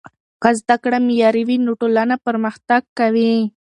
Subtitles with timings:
[0.41, 3.33] که زده کړه معیاري وي نو ټولنه پرمختګ کوي.